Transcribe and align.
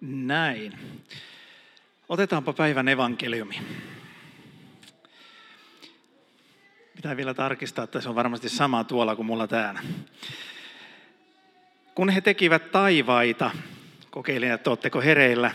Näin. 0.00 0.78
Otetaanpa 2.08 2.52
päivän 2.52 2.88
evankeliumi. 2.88 3.60
Pitää 6.96 7.16
vielä 7.16 7.34
tarkistaa, 7.34 7.84
että 7.84 8.00
se 8.00 8.08
on 8.08 8.14
varmasti 8.14 8.48
sama 8.48 8.84
tuolla 8.84 9.16
kuin 9.16 9.26
mulla 9.26 9.46
täällä. 9.46 9.80
Kun 11.94 12.08
he 12.08 12.20
tekivät 12.20 12.72
taivaita, 12.72 13.50
kokeilin, 14.10 14.52
että 14.52 14.70
oletteko 14.70 15.00
hereillä. 15.00 15.50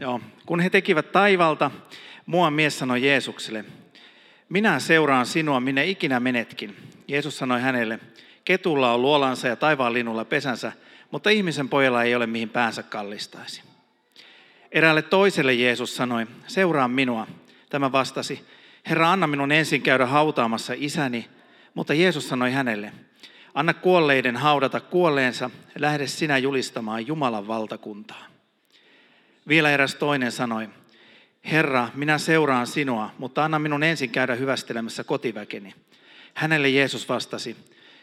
Joo. 0.00 0.20
Kun 0.46 0.60
he 0.60 0.70
tekivät 0.70 1.12
taivalta, 1.12 1.70
mua 2.26 2.50
mies 2.50 2.78
sanoi 2.78 3.06
Jeesukselle, 3.06 3.64
minä 4.48 4.78
seuraan 4.78 5.26
sinua, 5.26 5.60
minne 5.60 5.86
ikinä 5.86 6.20
menetkin. 6.20 6.76
Jeesus 7.08 7.38
sanoi 7.38 7.60
hänelle, 7.60 7.98
ketulla 8.44 8.92
on 8.92 9.02
luolansa 9.02 9.48
ja 9.48 9.56
taivaan 9.56 9.92
linulla 9.92 10.24
pesänsä, 10.24 10.72
mutta 11.10 11.30
ihmisen 11.30 11.68
pojalla 11.68 12.02
ei 12.02 12.14
ole 12.14 12.26
mihin 12.26 12.48
päänsä 12.48 12.82
kallistaisi. 12.82 13.62
Eräälle 14.72 15.02
toiselle 15.02 15.54
Jeesus 15.54 15.96
sanoi, 15.96 16.26
seuraa 16.46 16.88
minua. 16.88 17.26
Tämä 17.70 17.92
vastasi, 17.92 18.46
Herra, 18.88 19.12
anna 19.12 19.26
minun 19.26 19.52
ensin 19.52 19.82
käydä 19.82 20.06
hautaamassa 20.06 20.72
isäni. 20.76 21.28
Mutta 21.74 21.94
Jeesus 21.94 22.28
sanoi 22.28 22.52
hänelle, 22.52 22.92
anna 23.54 23.74
kuolleiden 23.74 24.36
haudata 24.36 24.80
kuolleensa, 24.80 25.50
lähde 25.78 26.06
sinä 26.06 26.38
julistamaan 26.38 27.06
Jumalan 27.06 27.48
valtakuntaa. 27.48 28.26
Vielä 29.48 29.70
eräs 29.70 29.94
toinen 29.94 30.32
sanoi, 30.32 30.68
Herra, 31.44 31.88
minä 31.94 32.18
seuraan 32.18 32.66
sinua, 32.66 33.10
mutta 33.18 33.44
anna 33.44 33.58
minun 33.58 33.82
ensin 33.82 34.10
käydä 34.10 34.34
hyvästelemässä 34.34 35.04
kotiväkeni. 35.04 35.74
Hänelle 36.34 36.68
Jeesus 36.68 37.08
vastasi, 37.08 37.56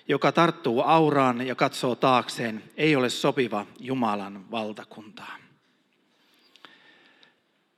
joka 0.08 0.32
tarttuu 0.32 0.82
auraan 0.82 1.48
ja 1.48 1.56
katsoo 1.56 1.96
taakseen, 1.96 2.64
ei 2.78 2.96
ole 2.96 3.10
sopiva 3.10 3.66
Jumalan 3.80 4.52
valtakuntaa. 4.52 5.38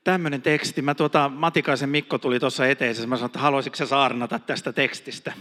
Tämmöinen 0.04 0.42
teksti. 0.42 0.82
Mä 0.82 0.96
tuota, 0.96 1.30
Matikaisen 1.30 1.90
Mikko 1.90 2.17
tuli 2.17 2.40
tuossa 2.40 2.67
eteisessä. 2.67 3.08
Mä 3.08 3.16
sanoin, 3.16 3.30
että 3.30 3.40
haluaisitko 3.40 3.78
sä 3.78 3.86
saarnata 3.86 4.40
tästä 4.40 4.73
tekstistä? 4.73 5.34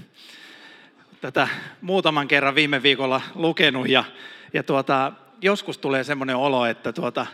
Tätä 1.20 1.48
muutaman 1.80 2.28
kerran 2.28 2.54
viime 2.54 2.82
viikolla 2.82 3.20
lukenut 3.34 3.88
ja, 3.88 4.04
ja 4.52 4.62
tuota, 4.62 5.12
joskus 5.40 5.78
tulee 5.78 6.04
semmoinen 6.04 6.36
olo, 6.36 6.66
että 6.66 6.92
tuota, 6.92 7.26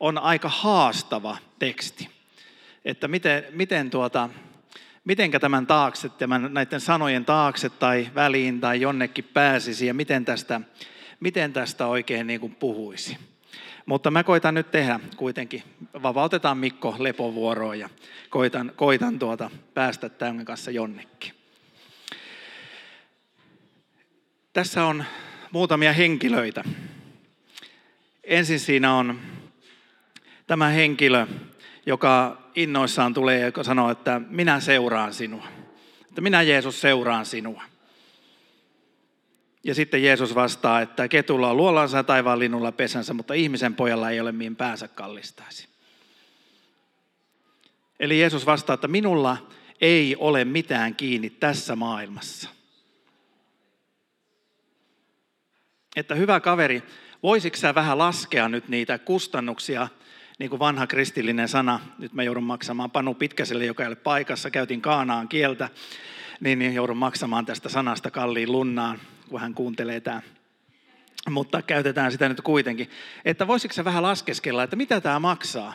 on 0.00 0.18
aika 0.18 0.48
haastava 0.48 1.36
teksti. 1.58 2.08
Että 2.84 3.08
miten, 3.08 3.44
miten 3.50 3.90
tuota, 3.90 4.28
mitenkä 5.04 5.40
tämän 5.40 5.66
taakse, 5.66 6.08
tämän, 6.08 6.54
näiden 6.54 6.80
sanojen 6.80 7.24
taakse 7.24 7.68
tai 7.68 8.10
väliin 8.14 8.60
tai 8.60 8.80
jonnekin 8.80 9.24
pääsisi 9.24 9.86
ja 9.86 9.94
miten 9.94 10.24
tästä, 10.24 10.60
miten 11.20 11.52
tästä 11.52 11.86
oikein 11.86 12.26
niin 12.26 12.40
kuin 12.40 12.54
puhuisi. 12.54 13.16
Mutta 13.86 14.10
mä 14.10 14.24
koitan 14.24 14.54
nyt 14.54 14.70
tehdä 14.70 15.00
kuitenkin, 15.16 15.62
vapautetaan 16.02 16.58
Mikko 16.58 16.96
lepovuoroon 16.98 17.78
ja 17.78 17.88
koitan, 18.30 18.72
koitan 18.76 19.18
tuota, 19.18 19.50
päästä 19.74 20.08
tämän 20.08 20.44
kanssa 20.44 20.70
jonnekin. 20.70 21.32
Tässä 24.52 24.84
on 24.84 25.04
muutamia 25.52 25.92
henkilöitä. 25.92 26.64
Ensin 28.24 28.60
siinä 28.60 28.94
on 28.94 29.20
tämä 30.46 30.68
henkilö, 30.68 31.26
joka 31.86 32.43
innoissaan 32.54 33.14
tulee 33.14 33.40
ja 33.40 33.64
sanoo, 33.64 33.90
että 33.90 34.20
minä 34.28 34.60
seuraan 34.60 35.14
sinua. 35.14 35.46
Että 36.08 36.20
minä 36.20 36.42
Jeesus 36.42 36.80
seuraan 36.80 37.26
sinua. 37.26 37.62
Ja 39.64 39.74
sitten 39.74 40.02
Jeesus 40.02 40.34
vastaa, 40.34 40.80
että 40.80 41.08
ketulla 41.08 41.50
on 41.50 41.56
luolansa 41.56 41.96
ja 41.96 42.04
taivaan 42.04 42.38
linnulla 42.38 42.72
pesänsä, 42.72 43.14
mutta 43.14 43.34
ihmisen 43.34 43.74
pojalla 43.74 44.10
ei 44.10 44.20
ole 44.20 44.32
mihin 44.32 44.56
päänsä 44.56 44.88
kallistaisi. 44.88 45.68
Eli 48.00 48.20
Jeesus 48.20 48.46
vastaa, 48.46 48.74
että 48.74 48.88
minulla 48.88 49.36
ei 49.80 50.16
ole 50.18 50.44
mitään 50.44 50.94
kiinni 50.94 51.30
tässä 51.30 51.76
maailmassa. 51.76 52.48
Että 55.96 56.14
hyvä 56.14 56.40
kaveri, 56.40 56.82
voisitko 57.22 57.56
sä 57.56 57.74
vähän 57.74 57.98
laskea 57.98 58.48
nyt 58.48 58.68
niitä 58.68 58.98
kustannuksia, 58.98 59.88
niin 60.38 60.50
kuin 60.50 60.60
vanha 60.60 60.86
kristillinen 60.86 61.48
sana, 61.48 61.80
nyt 61.98 62.12
mä 62.12 62.22
joudun 62.22 62.44
maksamaan 62.44 62.90
Panu 62.90 63.14
Pitkäselle, 63.14 63.64
joka 63.64 63.82
ei 63.82 63.86
ole 63.86 63.96
paikassa, 63.96 64.50
käytin 64.50 64.80
kaanaan 64.80 65.28
kieltä, 65.28 65.68
niin, 66.40 66.58
niin 66.58 66.74
joudun 66.74 66.96
maksamaan 66.96 67.46
tästä 67.46 67.68
sanasta 67.68 68.10
kalliin 68.10 68.52
lunnaan, 68.52 69.00
kun 69.28 69.40
hän 69.40 69.54
kuuntelee 69.54 70.00
tämä. 70.00 70.22
Mutta 71.30 71.62
käytetään 71.62 72.12
sitä 72.12 72.28
nyt 72.28 72.40
kuitenkin. 72.40 72.90
Että 73.24 73.46
voisitko 73.46 73.74
sä 73.74 73.84
vähän 73.84 74.02
laskeskella, 74.02 74.62
että 74.62 74.76
mitä 74.76 75.00
tämä 75.00 75.18
maksaa? 75.18 75.74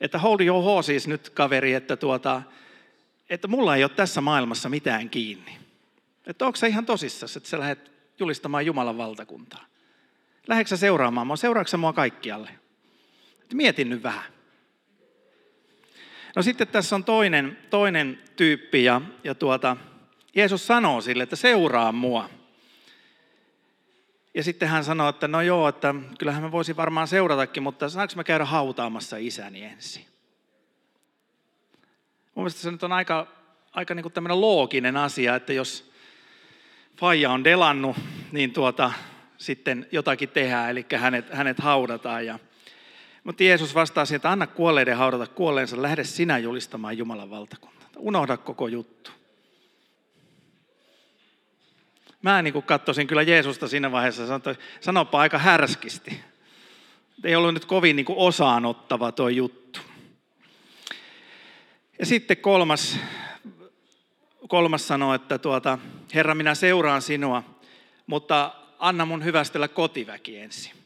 Että 0.00 0.18
hold 0.18 0.40
your 0.40 0.64
horses 0.64 1.08
nyt 1.08 1.30
kaveri, 1.30 1.74
että, 1.74 1.96
tuota, 1.96 2.42
että 3.30 3.48
mulla 3.48 3.76
ei 3.76 3.84
ole 3.84 3.90
tässä 3.96 4.20
maailmassa 4.20 4.68
mitään 4.68 5.10
kiinni. 5.10 5.58
Että 6.26 6.46
onko 6.46 6.56
se 6.56 6.68
ihan 6.68 6.86
tosissaan, 6.86 7.30
että 7.36 7.48
sä 7.48 7.58
lähdet 7.58 7.92
julistamaan 8.18 8.66
Jumalan 8.66 8.98
valtakuntaa? 8.98 9.64
Lähdetkö 10.48 10.68
sä 10.68 10.76
seuraamaan 10.76 11.26
mua? 11.26 11.36
Seuraatko 11.36 11.76
mua 11.76 11.92
kaikkialle? 11.92 12.61
Mietin 13.54 13.90
nyt 13.90 14.02
vähän. 14.02 14.32
No 16.36 16.42
sitten 16.42 16.68
tässä 16.68 16.96
on 16.96 17.04
toinen, 17.04 17.58
toinen 17.70 18.22
tyyppi 18.36 18.84
ja, 18.84 19.00
ja 19.24 19.34
tuota, 19.34 19.76
Jeesus 20.34 20.66
sanoo 20.66 21.00
sille, 21.00 21.22
että 21.22 21.36
seuraa 21.36 21.92
mua. 21.92 22.30
Ja 24.34 24.42
sitten 24.42 24.68
hän 24.68 24.84
sanoo, 24.84 25.08
että 25.08 25.28
no 25.28 25.40
joo, 25.40 25.68
että 25.68 25.94
kyllähän 26.18 26.42
mä 26.42 26.52
voisin 26.52 26.76
varmaan 26.76 27.08
seuratakin, 27.08 27.62
mutta 27.62 27.88
saanko 27.88 28.12
mä 28.16 28.24
käydä 28.24 28.44
hautaamassa 28.44 29.16
isäni 29.16 29.64
ensin? 29.64 30.06
Mun 32.34 32.44
mielestä 32.44 32.60
se 32.60 32.70
nyt 32.70 32.82
on 32.82 32.92
aika, 32.92 33.26
aika 33.72 33.94
niin 33.94 34.02
kuin 34.02 34.12
tämmöinen 34.12 34.40
looginen 34.40 34.96
asia, 34.96 35.34
että 35.34 35.52
jos 35.52 35.92
faija 36.96 37.30
on 37.30 37.44
delannut, 37.44 37.96
niin 38.32 38.52
tuota, 38.52 38.92
sitten 39.38 39.86
jotakin 39.92 40.28
tehdään, 40.28 40.70
eli 40.70 40.86
hänet, 40.96 41.30
hänet 41.32 41.58
haudataan. 41.58 42.26
Ja, 42.26 42.38
mutta 43.24 43.42
Jeesus 43.42 43.74
vastaa 43.74 44.04
siihen, 44.04 44.16
että 44.16 44.30
anna 44.30 44.46
kuolleiden 44.46 44.96
haudata 44.96 45.26
kuolleensa, 45.26 45.82
lähde 45.82 46.04
sinä 46.04 46.38
julistamaan 46.38 46.98
Jumalan 46.98 47.30
valtakuntaa. 47.30 47.88
Unohda 47.96 48.36
koko 48.36 48.68
juttu. 48.68 49.10
Mä 52.22 52.42
niin 52.42 52.52
kuin 52.52 52.62
katsoisin 52.62 53.06
kyllä 53.06 53.22
Jeesusta 53.22 53.68
siinä 53.68 53.92
vaiheessa, 53.92 54.40
sanopa 54.80 55.20
aika 55.20 55.38
härskisti. 55.38 56.20
Ei 57.24 57.36
ollut 57.36 57.54
nyt 57.54 57.64
kovin 57.64 57.96
niin 57.96 58.06
kuin 58.06 58.18
osaanottava 58.18 59.12
tuo 59.12 59.28
juttu. 59.28 59.80
Ja 61.98 62.06
sitten 62.06 62.36
kolmas, 62.36 62.98
kolmas 64.48 64.88
sanoo, 64.88 65.14
että 65.14 65.38
tuota, 65.38 65.78
Herra, 66.14 66.34
minä 66.34 66.54
seuraan 66.54 67.02
sinua, 67.02 67.42
mutta 68.06 68.54
anna 68.78 69.06
mun 69.06 69.24
hyvästellä 69.24 69.68
kotiväki 69.68 70.38
ensin. 70.38 70.81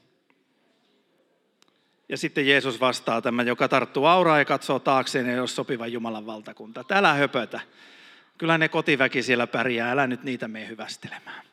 Ja 2.08 2.16
sitten 2.16 2.48
Jeesus 2.48 2.80
vastaa 2.80 3.22
tämä, 3.22 3.42
joka 3.42 3.68
tarttuu 3.68 4.04
auraa 4.04 4.38
ja 4.38 4.44
katsoo 4.44 4.78
taakseen, 4.78 5.28
ei 5.28 5.38
ole 5.38 5.48
sopiva 5.48 5.86
Jumalan 5.86 6.26
valtakunta. 6.26 6.84
Älä 6.90 7.14
höpötä. 7.14 7.60
Kyllä 8.38 8.58
ne 8.58 8.68
kotiväki 8.68 9.22
siellä 9.22 9.46
pärjää, 9.46 9.90
älä 9.90 10.06
nyt 10.06 10.22
niitä 10.22 10.48
mene 10.48 10.68
hyvästelemään. 10.68 11.46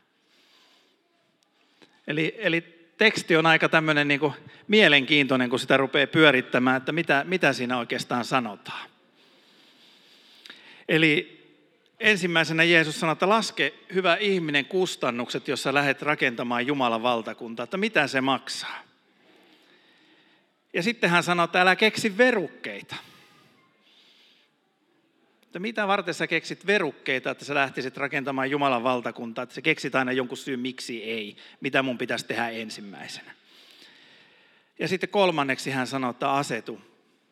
Eli, 2.08 2.36
eli 2.38 2.62
teksti 2.98 3.36
on 3.36 3.46
aika 3.46 3.70
tämmöinen 3.70 4.08
niin 4.08 4.34
mielenkiintoinen, 4.68 5.50
kun 5.50 5.60
sitä 5.60 5.78
rupeaa 5.78 6.08
pyörittämään, 6.08 6.78
että 6.78 6.92
mitä, 6.92 7.24
mitä 7.28 7.54
siinä 7.54 7.78
oikeastaan 7.78 8.26
sanotaan. 8.26 8.90
Eli 10.90 11.44
ensimmäisenä 12.00 12.64
Jeesus 12.64 13.00
sanoi, 13.00 13.14
että 13.14 13.30
laske 13.30 13.74
hyvä 13.94 14.16
ihminen 14.16 14.66
kustannukset, 14.66 15.48
jos 15.48 15.64
sä 15.64 15.74
lähdet 15.74 16.02
rakentamaan 16.02 16.68
Jumalan 16.68 17.04
valtakuntaa, 17.04 17.64
että 17.64 17.78
mitä 17.78 18.08
se 18.08 18.22
maksaa. 18.22 18.93
Ja 20.74 20.84
sitten 20.84 21.10
hän 21.10 21.24
sanoi, 21.24 21.44
että 21.44 21.62
älä 21.62 21.76
keksi 21.76 22.18
verukkeita. 22.18 22.96
Että 25.44 25.60
mitä 25.60 25.88
varten 25.88 26.14
sä 26.14 26.28
keksit 26.28 26.66
verukkeita, 26.66 27.32
että 27.32 27.46
sä 27.46 27.56
lähtisit 27.56 27.98
rakentamaan 27.98 28.52
Jumalan 28.52 28.84
valtakuntaa, 28.84 29.44
että 29.44 29.56
sä 29.56 29.62
keksit 29.62 29.96
aina 29.96 30.12
jonkun 30.12 30.38
syyn, 30.38 30.60
miksi 30.60 31.04
ei, 31.04 31.38
mitä 31.62 31.84
mun 31.84 31.98
pitäisi 31.98 32.26
tehdä 32.26 32.50
ensimmäisenä. 32.50 33.32
Ja 34.80 34.88
sitten 34.88 35.10
kolmanneksi 35.10 35.72
hän 35.72 35.88
sanoi, 35.88 36.12
että 36.12 36.32
asetu 36.32 36.82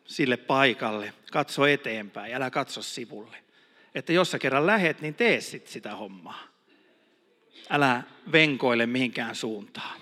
sille 0.04 0.36
paikalle, 0.36 1.12
katso 1.32 1.66
eteenpäin, 1.66 2.34
älä 2.34 2.50
katso 2.50 2.82
sivulle. 2.82 3.36
Että 3.94 4.12
jos 4.12 4.30
sä 4.30 4.38
kerran 4.38 4.66
lähet, 4.66 5.00
niin 5.00 5.14
tee 5.14 5.40
sit 5.40 5.66
sitä 5.66 5.96
hommaa. 5.96 6.42
Älä 7.70 8.02
venkoile 8.32 8.86
mihinkään 8.86 9.34
suuntaan. 9.34 10.00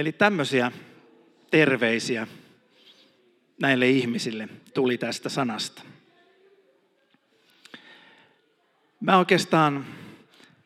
Eli 0.00 0.12
tämmöisiä 0.12 0.72
terveisiä 1.50 2.26
näille 3.60 3.88
ihmisille 3.88 4.48
tuli 4.74 4.98
tästä 4.98 5.28
sanasta. 5.28 5.82
Mä 9.00 9.18
oikeastaan 9.18 9.86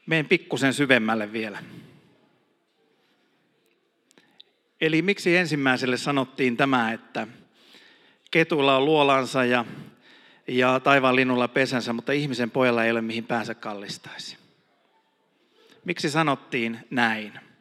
menen 0.06 0.28
pikkusen 0.28 0.74
syvemmälle 0.74 1.32
vielä. 1.32 1.62
Eli 4.80 5.02
miksi 5.02 5.36
ensimmäiselle 5.36 5.96
sanottiin 5.96 6.56
tämä, 6.56 6.92
että 6.92 7.26
ketulla 8.30 8.76
on 8.76 8.84
luolansa 8.84 9.44
ja, 9.44 9.64
ja 10.48 10.80
taivaan 10.80 11.16
linnulla 11.16 11.48
pesänsä, 11.48 11.92
mutta 11.92 12.12
ihmisen 12.12 12.50
pojalla 12.50 12.84
ei 12.84 12.90
ole 12.90 13.02
mihin 13.02 13.24
päänsä 13.24 13.54
kallistaisi? 13.54 14.36
Miksi 15.84 16.10
sanottiin 16.10 16.78
näin? 16.90 17.53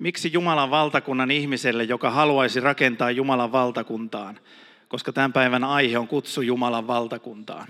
Miksi 0.00 0.32
Jumalan 0.32 0.70
valtakunnan 0.70 1.30
ihmiselle, 1.30 1.84
joka 1.84 2.10
haluaisi 2.10 2.60
rakentaa 2.60 3.10
Jumalan 3.10 3.52
valtakuntaan, 3.52 4.40
koska 4.88 5.12
tämän 5.12 5.32
päivän 5.32 5.64
aihe 5.64 5.98
on 5.98 6.08
kutsu 6.08 6.42
Jumalan 6.42 6.86
valtakuntaan? 6.86 7.68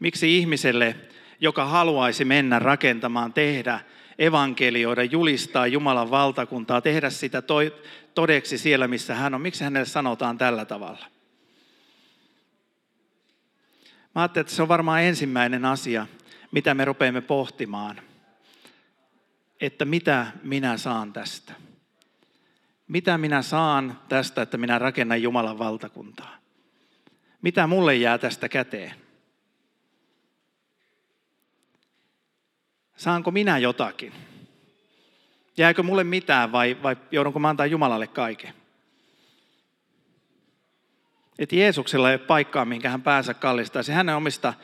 Miksi 0.00 0.38
ihmiselle, 0.38 0.96
joka 1.40 1.64
haluaisi 1.64 2.24
mennä 2.24 2.58
rakentamaan, 2.58 3.32
tehdä, 3.32 3.80
evankelioida, 4.18 5.04
julistaa 5.04 5.66
Jumalan 5.66 6.10
valtakuntaa, 6.10 6.80
tehdä 6.80 7.10
sitä 7.10 7.42
todeksi 8.14 8.58
siellä, 8.58 8.88
missä 8.88 9.14
hän 9.14 9.34
on, 9.34 9.40
miksi 9.40 9.64
hänelle 9.64 9.86
sanotaan 9.86 10.38
tällä 10.38 10.64
tavalla? 10.64 11.06
Mä 14.14 14.22
ajattelin, 14.22 14.44
että 14.44 14.54
se 14.54 14.62
on 14.62 14.68
varmaan 14.68 15.02
ensimmäinen 15.02 15.64
asia, 15.64 16.06
mitä 16.52 16.74
me 16.74 16.84
rupeamme 16.84 17.20
pohtimaan. 17.20 18.07
Että 19.60 19.84
mitä 19.84 20.26
minä 20.42 20.76
saan 20.76 21.12
tästä? 21.12 21.52
Mitä 22.88 23.18
minä 23.18 23.42
saan 23.42 24.00
tästä, 24.08 24.42
että 24.42 24.56
minä 24.56 24.78
rakennan 24.78 25.22
Jumalan 25.22 25.58
valtakuntaa? 25.58 26.36
Mitä 27.42 27.66
mulle 27.66 27.94
jää 27.94 28.18
tästä 28.18 28.48
käteen? 28.48 28.94
Saanko 32.96 33.30
minä 33.30 33.58
jotakin? 33.58 34.12
Jääkö 35.56 35.82
mulle 35.82 36.04
mitään 36.04 36.52
vai, 36.52 36.82
vai 36.82 36.96
joudunko 37.10 37.38
mä 37.38 37.48
antaa 37.48 37.66
Jumalalle 37.66 38.06
kaiken? 38.06 38.54
Että 41.38 41.56
Jeesuksella 41.56 42.10
ei 42.10 42.14
ole 42.14 42.26
paikkaa, 42.26 42.64
minkä 42.64 42.90
hän 42.90 43.02
päänsä 43.02 43.34
kallistaisi. 43.34 43.92
Hänen 43.92 44.16
omista 44.16 44.54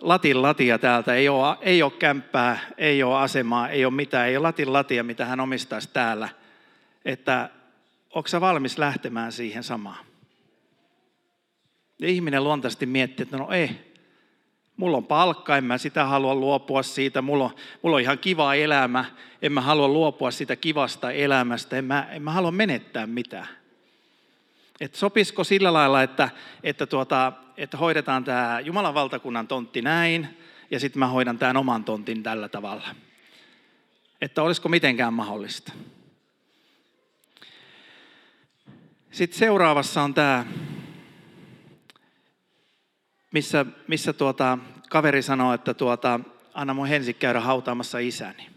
latin 0.00 0.42
latia 0.42 0.78
täältä, 0.78 1.14
ei 1.14 1.28
ole, 1.28 1.56
ei 1.60 1.82
ole 1.82 1.92
kämppää, 1.98 2.58
ei 2.78 3.02
ole 3.02 3.18
asemaa, 3.18 3.68
ei 3.68 3.84
ole 3.84 3.94
mitään, 3.94 4.28
ei 4.28 4.36
ole 4.36 4.42
latin 4.42 4.72
latia, 4.72 5.04
mitä 5.04 5.26
hän 5.26 5.40
omistaisi 5.40 5.90
täällä. 5.92 6.28
Että 7.04 7.50
onko 8.14 8.28
valmis 8.40 8.78
lähtemään 8.78 9.32
siihen 9.32 9.62
samaan? 9.62 10.04
Ja 11.98 12.08
ihminen 12.08 12.44
luontaisesti 12.44 12.86
miettii, 12.86 13.22
että 13.22 13.36
no 13.36 13.50
ei, 13.50 13.70
mulla 14.76 14.96
on 14.96 15.06
palkka, 15.06 15.56
en 15.56 15.64
mä 15.64 15.78
sitä 15.78 16.04
halua 16.04 16.34
luopua 16.34 16.82
siitä, 16.82 17.22
mulla 17.22 17.44
on, 17.44 17.50
mulla 17.82 17.96
on 17.96 18.02
ihan 18.02 18.18
kiva 18.18 18.54
elämä, 18.54 19.04
en 19.42 19.52
mä 19.52 19.60
halua 19.60 19.88
luopua 19.88 20.30
siitä 20.30 20.56
kivasta 20.56 21.10
elämästä, 21.10 21.76
en 21.76 21.84
mä, 21.84 22.08
en 22.10 22.22
mä 22.22 22.32
halua 22.32 22.50
menettää 22.50 23.06
mitään. 23.06 23.59
Et 24.80 24.94
sopisiko 24.94 25.44
sillä 25.44 25.72
lailla, 25.72 26.02
että, 26.02 26.30
että, 26.62 26.86
tuota, 26.86 27.32
että 27.56 27.76
hoidetaan 27.76 28.24
tämä 28.24 28.60
Jumalan 28.60 28.94
valtakunnan 28.94 29.48
tontti 29.48 29.82
näin, 29.82 30.38
ja 30.70 30.80
sitten 30.80 31.00
mä 31.00 31.06
hoidan 31.06 31.38
tämän 31.38 31.56
oman 31.56 31.84
tontin 31.84 32.22
tällä 32.22 32.48
tavalla. 32.48 32.88
Että 34.20 34.42
olisiko 34.42 34.68
mitenkään 34.68 35.14
mahdollista. 35.14 35.72
Sitten 39.10 39.38
seuraavassa 39.38 40.02
on 40.02 40.14
tämä, 40.14 40.46
missä, 43.32 43.66
missä 43.88 44.12
tuota, 44.12 44.58
kaveri 44.90 45.22
sanoo, 45.22 45.54
että 45.54 45.74
tuota, 45.74 46.20
anna 46.54 46.74
mun 46.74 46.88
ensin 46.88 47.14
käydä 47.14 47.40
hautaamassa 47.40 47.98
isäni. 47.98 48.49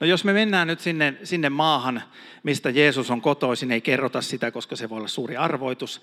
No 0.00 0.06
jos 0.06 0.24
me 0.24 0.32
mennään 0.32 0.68
nyt 0.68 0.80
sinne, 0.80 1.14
sinne 1.24 1.48
maahan, 1.48 2.02
mistä 2.42 2.70
Jeesus 2.70 3.10
on 3.10 3.20
kotoisin, 3.20 3.72
ei 3.72 3.80
kerrota 3.80 4.22
sitä, 4.22 4.50
koska 4.50 4.76
se 4.76 4.88
voi 4.88 4.98
olla 4.98 5.08
suuri 5.08 5.36
arvoitus. 5.36 6.02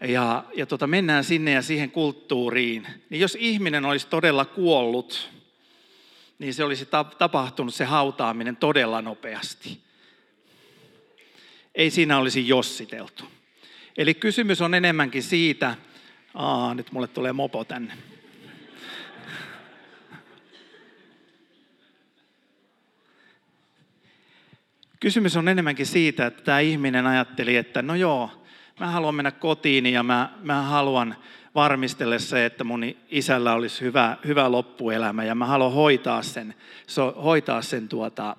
Ja, 0.00 0.44
ja 0.56 0.66
tota, 0.66 0.86
mennään 0.86 1.24
sinne 1.24 1.52
ja 1.52 1.62
siihen 1.62 1.90
kulttuuriin. 1.90 2.86
Niin 3.10 3.20
jos 3.20 3.36
ihminen 3.40 3.84
olisi 3.84 4.06
todella 4.06 4.44
kuollut, 4.44 5.30
niin 6.38 6.54
se 6.54 6.64
olisi 6.64 6.88
tapahtunut 7.18 7.74
se 7.74 7.84
hautaaminen 7.84 8.56
todella 8.56 9.02
nopeasti. 9.02 9.80
Ei 11.74 11.90
siinä 11.90 12.18
olisi 12.18 12.48
jossiteltu. 12.48 13.24
Eli 13.96 14.14
kysymys 14.14 14.60
on 14.60 14.74
enemmänkin 14.74 15.22
siitä, 15.22 15.76
aa, 16.34 16.74
nyt 16.74 16.92
mulle 16.92 17.06
tulee 17.06 17.32
mopo 17.32 17.64
tänne. 17.64 17.94
Kysymys 25.00 25.36
on 25.36 25.48
enemmänkin 25.48 25.86
siitä, 25.86 26.26
että 26.26 26.42
tämä 26.42 26.60
ihminen 26.60 27.06
ajatteli, 27.06 27.56
että 27.56 27.82
no 27.82 27.94
joo, 27.94 28.30
mä 28.80 28.90
haluan 28.90 29.14
mennä 29.14 29.30
kotiin 29.30 29.86
ja 29.86 30.02
mä, 30.02 30.30
mä 30.42 30.62
haluan 30.62 31.16
varmistella 31.54 32.18
se, 32.18 32.46
että 32.46 32.64
mun 32.64 32.84
isällä 33.08 33.52
olisi 33.54 33.80
hyvä, 33.80 34.16
hyvä 34.26 34.52
loppuelämä 34.52 35.24
ja 35.24 35.34
mä 35.34 35.46
haluan 35.46 35.72
hoitaa 35.72 36.22
sen, 36.22 36.54
so, 36.86 37.14
hoitaa 37.22 37.62
sen 37.62 37.88
tuota, 37.88 38.36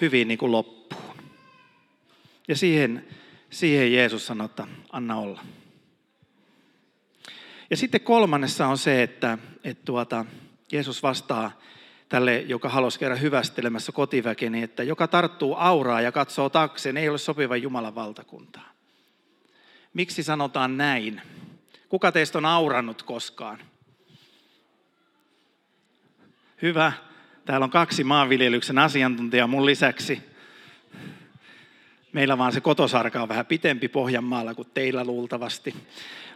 hyvin 0.00 0.28
niin 0.28 0.38
kuin 0.38 0.52
loppuun. 0.52 1.16
Ja 2.48 2.56
siihen, 2.56 3.06
siihen 3.50 3.92
Jeesus 3.92 4.26
sanoi, 4.26 4.44
että 4.44 4.66
anna 4.92 5.16
olla. 5.16 5.40
Ja 7.70 7.76
sitten 7.76 8.00
kolmannessa 8.00 8.66
on 8.66 8.78
se, 8.78 9.02
että, 9.02 9.38
että 9.64 9.84
tuota, 9.84 10.24
Jeesus 10.72 11.02
vastaa 11.02 11.60
tälle, 12.08 12.38
joka 12.38 12.68
halusi 12.68 12.98
käydä 12.98 13.16
hyvästelemässä 13.16 13.92
kotiväkeni, 13.92 14.62
että 14.62 14.82
joka 14.82 15.08
tarttuu 15.08 15.54
auraa 15.54 16.00
ja 16.00 16.12
katsoo 16.12 16.48
takseen, 16.48 16.96
ei 16.96 17.08
ole 17.08 17.18
sopiva 17.18 17.56
Jumalan 17.56 17.94
valtakuntaa. 17.94 18.72
Miksi 19.94 20.22
sanotaan 20.22 20.76
näin? 20.76 21.22
Kuka 21.88 22.12
teistä 22.12 22.38
on 22.38 22.44
aurannut 22.44 23.02
koskaan? 23.02 23.58
Hyvä. 26.62 26.92
Täällä 27.44 27.64
on 27.64 27.70
kaksi 27.70 28.04
maanviljelyksen 28.04 28.78
asiantuntijaa 28.78 29.46
mun 29.46 29.66
lisäksi. 29.66 30.35
Meillä 32.16 32.38
vaan 32.38 32.52
se 32.52 32.60
kotosarka 32.60 33.22
on 33.22 33.28
vähän 33.28 33.46
pitempi 33.46 33.88
Pohjanmaalla 33.88 34.54
kuin 34.54 34.68
teillä 34.74 35.04
luultavasti. 35.04 35.74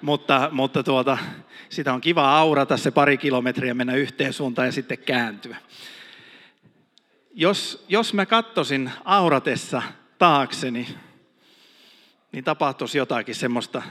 Mutta, 0.03 0.49
mutta 0.53 0.83
tuota, 0.83 1.19
sitä 1.69 1.95
on 1.95 2.01
kiva 2.01 2.39
aurata 2.39 2.77
se 2.77 2.91
pari 2.91 3.19
kilometriä, 3.19 3.75
mennä 3.75 3.95
yhteen 3.95 4.33
suuntaan 4.33 4.69
ja 4.69 4.73
sitten 4.73 4.99
kääntyä. 4.99 5.57
Jos, 7.35 7.85
jos 7.89 8.15
mä 8.15 8.27
kattosin 8.27 8.91
auratessa 9.05 9.83
taakseni, 10.19 10.89
niin 12.33 12.45
tapahtuisi 12.45 12.99
jotakin 12.99 13.35
semmoista 13.35 13.83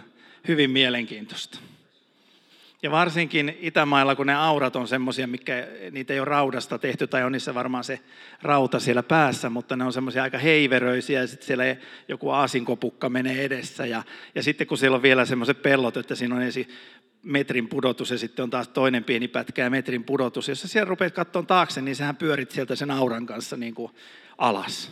hyvin 0.47 0.71
mielenkiintoista. 0.71 1.59
Ja 2.83 2.91
varsinkin 2.91 3.57
Itämailla, 3.61 4.15
kun 4.15 4.27
ne 4.27 4.35
aurat 4.35 4.75
on 4.75 4.87
semmoisia, 4.87 5.27
mikä 5.27 5.67
niitä 5.91 6.13
ei 6.13 6.19
ole 6.19 6.25
raudasta 6.25 6.79
tehty, 6.79 7.07
tai 7.07 7.23
on 7.23 7.31
niissä 7.31 7.53
varmaan 7.53 7.83
se 7.83 7.99
rauta 8.41 8.79
siellä 8.79 9.03
päässä, 9.03 9.49
mutta 9.49 9.75
ne 9.75 9.83
on 9.83 9.93
semmoisia 9.93 10.23
aika 10.23 10.37
heiveröisiä, 10.37 11.21
ja 11.21 11.27
sitten 11.27 11.47
siellä 11.47 11.63
joku 12.07 12.29
aasinkopukka 12.29 13.09
menee 13.09 13.43
edessä, 13.43 13.85
ja, 13.85 14.03
ja 14.35 14.43
sitten 14.43 14.67
kun 14.67 14.77
siellä 14.77 14.95
on 14.95 15.01
vielä 15.01 15.25
semmoiset 15.25 15.61
pellot, 15.61 15.97
että 15.97 16.15
siinä 16.15 16.35
on 16.35 16.41
ensin 16.41 16.67
metrin 17.23 17.67
pudotus, 17.67 18.11
ja 18.11 18.17
sitten 18.17 18.43
on 18.43 18.49
taas 18.49 18.67
toinen 18.67 19.03
pieni 19.03 19.27
pätkä 19.27 19.63
ja 19.63 19.69
metrin 19.69 20.03
pudotus. 20.03 20.47
Jos 20.47 20.61
sä 20.61 20.67
siellä 20.67 20.89
rupeat 20.89 21.13
katsomaan 21.13 21.47
taakse, 21.47 21.81
niin 21.81 21.95
sähän 21.95 22.15
pyörit 22.15 22.51
sieltä 22.51 22.75
sen 22.75 22.91
auran 22.91 23.25
kanssa 23.25 23.57
niin 23.57 23.75
kuin 23.75 23.91
alas. 24.37 24.91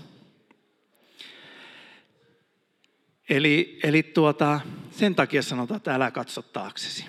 Eli, 3.29 3.79
eli 3.84 4.03
tuota, 4.03 4.60
sen 4.91 5.15
takia 5.15 5.41
sanotaan, 5.41 5.77
että 5.77 5.96
älä 5.96 6.12
katso 6.12 6.41
taaksesi. 6.41 7.06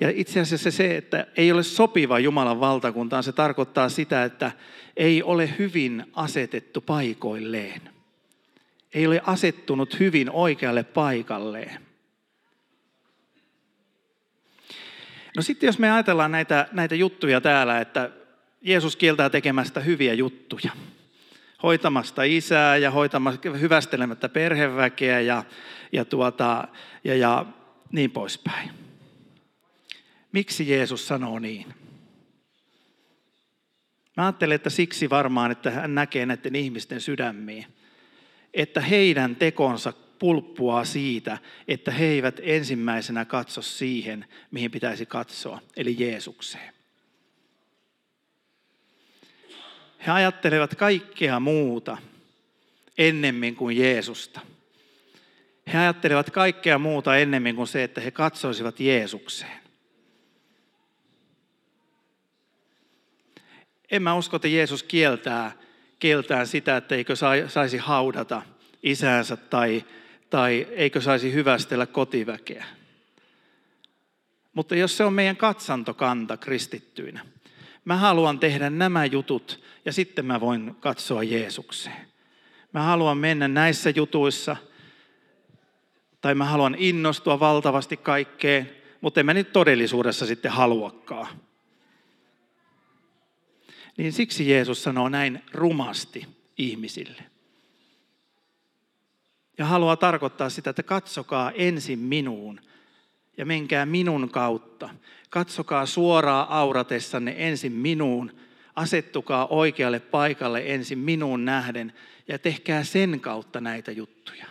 Ja 0.00 0.10
itse 0.14 0.40
asiassa 0.40 0.70
se, 0.70 0.96
että 0.96 1.26
ei 1.36 1.52
ole 1.52 1.62
sopiva 1.62 2.18
Jumalan 2.18 2.60
valtakuntaan, 2.60 3.22
se 3.22 3.32
tarkoittaa 3.32 3.88
sitä, 3.88 4.24
että 4.24 4.52
ei 4.96 5.22
ole 5.22 5.54
hyvin 5.58 6.04
asetettu 6.12 6.80
paikoilleen. 6.80 7.80
Ei 8.94 9.06
ole 9.06 9.22
asettunut 9.26 10.00
hyvin 10.00 10.30
oikealle 10.30 10.82
paikalleen. 10.82 11.80
No 15.36 15.42
sitten 15.42 15.66
jos 15.66 15.78
me 15.78 15.90
ajatellaan 15.90 16.32
näitä, 16.32 16.68
näitä 16.72 16.94
juttuja 16.94 17.40
täällä, 17.40 17.80
että 17.80 18.10
Jeesus 18.62 18.96
kieltää 18.96 19.30
tekemästä 19.30 19.80
hyviä 19.80 20.14
juttuja. 20.14 20.72
Hoitamasta 21.62 22.22
isää 22.22 22.76
ja 22.76 22.90
hoitamasta, 22.90 23.50
hyvästelemättä 23.50 24.28
perheväkeä 24.28 25.20
ja, 25.20 25.44
ja, 25.92 26.04
tuota, 26.04 26.68
ja, 27.04 27.16
ja 27.16 27.46
niin 27.92 28.10
poispäin. 28.10 28.79
Miksi 30.32 30.68
Jeesus 30.68 31.08
sanoo 31.08 31.38
niin? 31.38 31.74
Mä 34.16 34.24
ajattelen, 34.24 34.54
että 34.54 34.70
siksi 34.70 35.10
varmaan, 35.10 35.50
että 35.50 35.70
hän 35.70 35.94
näkee 35.94 36.26
näiden 36.26 36.56
ihmisten 36.56 37.00
sydämiä. 37.00 37.66
Että 38.54 38.80
heidän 38.80 39.36
tekonsa 39.36 39.92
pulppuaa 40.18 40.84
siitä, 40.84 41.38
että 41.68 41.90
he 41.90 42.04
eivät 42.04 42.40
ensimmäisenä 42.42 43.24
katso 43.24 43.62
siihen, 43.62 44.26
mihin 44.50 44.70
pitäisi 44.70 45.06
katsoa, 45.06 45.60
eli 45.76 45.96
Jeesukseen. 45.98 46.74
He 50.06 50.12
ajattelevat 50.12 50.74
kaikkea 50.74 51.40
muuta, 51.40 51.96
ennemmin 52.98 53.56
kuin 53.56 53.76
Jeesusta. 53.76 54.40
He 55.72 55.78
ajattelevat 55.78 56.30
kaikkea 56.30 56.78
muuta 56.78 57.16
ennemmin 57.16 57.56
kuin 57.56 57.68
se, 57.68 57.84
että 57.84 58.00
he 58.00 58.10
katsoisivat 58.10 58.80
Jeesukseen. 58.80 59.59
En 63.90 64.02
mä 64.02 64.14
usko, 64.14 64.36
että 64.36 64.48
Jeesus 64.48 64.82
kieltää, 64.82 65.52
kieltää 65.98 66.44
sitä, 66.44 66.76
että 66.76 66.94
eikö 66.94 67.14
saisi 67.48 67.76
haudata 67.76 68.42
isäänsä 68.82 69.36
tai, 69.36 69.84
tai 70.30 70.66
eikö 70.70 71.00
saisi 71.00 71.32
hyvästellä 71.32 71.86
kotiväkeä. 71.86 72.64
Mutta 74.52 74.76
jos 74.76 74.96
se 74.96 75.04
on 75.04 75.12
meidän 75.12 75.36
katsantokanta 75.36 76.36
kristittyinä, 76.36 77.20
mä 77.84 77.96
haluan 77.96 78.38
tehdä 78.38 78.70
nämä 78.70 79.04
jutut 79.04 79.64
ja 79.84 79.92
sitten 79.92 80.26
mä 80.26 80.40
voin 80.40 80.76
katsoa 80.80 81.22
Jeesukseen. 81.22 82.06
Mä 82.72 82.82
haluan 82.82 83.18
mennä 83.18 83.48
näissä 83.48 83.90
jutuissa 83.90 84.56
tai 86.20 86.34
mä 86.34 86.44
haluan 86.44 86.76
innostua 86.78 87.40
valtavasti 87.40 87.96
kaikkeen, 87.96 88.70
mutta 89.00 89.20
en 89.20 89.26
mä 89.26 89.34
nyt 89.34 89.52
todellisuudessa 89.52 90.26
sitten 90.26 90.50
haluakaan. 90.50 91.26
Niin 94.00 94.12
siksi 94.12 94.50
Jeesus 94.50 94.82
sanoo 94.82 95.08
näin 95.08 95.42
rumasti 95.52 96.26
ihmisille. 96.58 97.24
Ja 99.58 99.64
haluaa 99.66 99.96
tarkoittaa 99.96 100.50
sitä, 100.50 100.70
että 100.70 100.82
katsokaa 100.82 101.50
ensin 101.50 101.98
minuun 101.98 102.60
ja 103.36 103.46
menkää 103.46 103.86
minun 103.86 104.30
kautta. 104.30 104.90
Katsokaa 105.30 105.86
suoraa 105.86 106.58
auratessanne 106.58 107.34
ensin 107.38 107.72
minuun. 107.72 108.36
Asettukaa 108.76 109.46
oikealle 109.46 110.00
paikalle 110.00 110.62
ensin 110.66 110.98
minuun 110.98 111.44
nähden 111.44 111.92
ja 112.28 112.38
tehkää 112.38 112.84
sen 112.84 113.20
kautta 113.20 113.60
näitä 113.60 113.92
juttuja. 113.92 114.46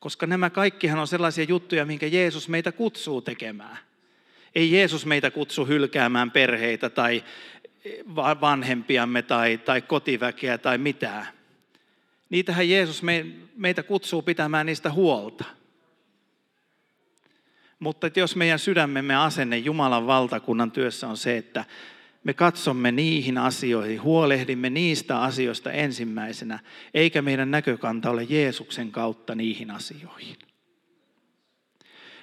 Koska 0.00 0.26
nämä 0.26 0.50
kaikkihan 0.50 0.98
on 0.98 1.08
sellaisia 1.08 1.44
juttuja, 1.44 1.86
minkä 1.86 2.06
Jeesus 2.06 2.48
meitä 2.48 2.72
kutsuu 2.72 3.22
tekemään. 3.22 3.89
Ei 4.54 4.72
Jeesus 4.72 5.06
meitä 5.06 5.30
kutsu 5.30 5.64
hylkäämään 5.66 6.30
perheitä 6.30 6.90
tai 6.90 7.24
vanhempiamme 8.40 9.22
tai, 9.22 9.58
tai 9.58 9.82
kotiväkeä 9.82 10.58
tai 10.58 10.78
mitään. 10.78 11.26
Niitähän 12.30 12.68
Jeesus 12.68 13.02
meitä 13.56 13.82
kutsuu 13.82 14.22
pitämään 14.22 14.66
niistä 14.66 14.92
huolta. 14.92 15.44
Mutta 17.78 18.06
että 18.06 18.20
jos 18.20 18.36
meidän 18.36 18.58
sydämemme 18.58 19.16
asenne 19.16 19.58
Jumalan 19.58 20.06
valtakunnan 20.06 20.70
työssä 20.70 21.08
on 21.08 21.16
se, 21.16 21.36
että 21.36 21.64
me 22.24 22.34
katsomme 22.34 22.92
niihin 22.92 23.38
asioihin, 23.38 24.02
huolehdimme 24.02 24.70
niistä 24.70 25.20
asioista 25.20 25.72
ensimmäisenä, 25.72 26.58
eikä 26.94 27.22
meidän 27.22 27.50
näkökanta 27.50 28.10
ole 28.10 28.26
Jeesuksen 28.28 28.92
kautta 28.92 29.34
niihin 29.34 29.70
asioihin. 29.70 30.36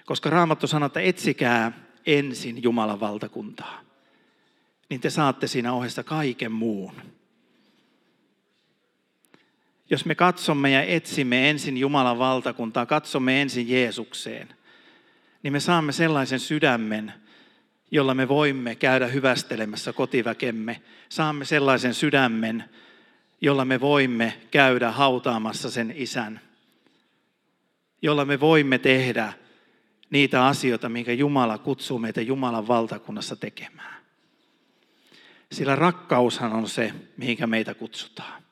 Koska 0.06 0.30
Raamattu 0.30 0.68
sanoo, 0.68 0.88
että 0.88 1.00
etsikää 1.00 1.87
ensin 2.08 2.64
Jumalan 2.64 3.00
valtakuntaa, 3.00 3.82
niin 4.90 5.02
te 5.02 5.10
saatte 5.10 5.48
siinä 5.48 5.74
ohessa 5.74 6.04
kaiken 6.04 6.52
muun. 6.52 6.94
Jos 9.90 10.06
me 10.06 10.16
katsomme 10.16 10.72
ja 10.72 10.84
etsimme 10.84 11.50
ensin 11.50 11.78
Jumalan 11.78 12.20
valtakuntaa, 12.20 12.86
katsomme 12.86 13.42
ensin 13.42 13.70
Jeesukseen, 13.70 14.48
niin 15.44 15.54
me 15.54 15.60
saamme 15.60 15.92
sellaisen 15.92 16.40
sydämen, 16.40 17.14
jolla 17.92 18.14
me 18.14 18.28
voimme 18.28 18.76
käydä 18.76 19.08
hyvästelemässä 19.08 19.94
kotiväkemme. 19.94 20.82
Saamme 21.10 21.46
sellaisen 21.46 21.94
sydämen, 21.94 22.64
jolla 23.42 23.66
me 23.66 23.80
voimme 23.80 24.34
käydä 24.52 24.92
hautaamassa 24.92 25.70
sen 25.70 25.94
isän. 25.96 26.42
Jolla 28.02 28.26
me 28.26 28.40
voimme 28.40 28.78
tehdä 28.78 29.34
niitä 30.10 30.46
asioita, 30.46 30.90
minkä 30.90 31.14
Jumala 31.14 31.58
kutsuu 31.58 32.00
meitä 32.00 32.22
Jumalan 32.22 32.68
valtakunnassa 32.68 33.36
tekemään. 33.36 33.98
Sillä 35.52 35.76
rakkaushan 35.76 36.54
on 36.54 36.70
se, 36.70 36.94
mihinkä 37.18 37.48
meitä 37.48 37.74
kutsutaan. 37.74 38.44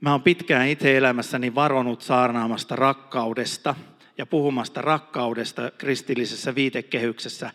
Mä 0.00 0.12
oon 0.12 0.22
pitkään 0.22 0.68
itse 0.68 0.96
elämässäni 0.96 1.54
varonut 1.54 2.02
saarnaamasta 2.02 2.76
rakkaudesta– 2.76 3.74
ja 4.18 4.26
puhumasta 4.26 4.82
rakkaudesta 4.82 5.70
kristillisessä 5.78 6.54
viitekehyksessä, 6.54 7.50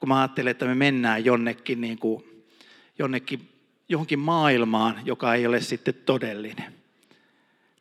kun 0.00 0.08
mä 0.08 0.18
ajattelen, 0.20 0.50
että 0.50 0.64
me 0.64 0.74
mennään 0.74 1.24
jonnekin, 1.24 1.80
niin 1.80 1.98
kuin, 1.98 2.44
jonnekin 2.98 3.48
johonkin 3.88 4.18
maailmaan, 4.18 5.00
joka 5.04 5.34
ei 5.34 5.46
ole 5.46 5.60
sitten 5.60 5.94
todellinen. 5.94 6.77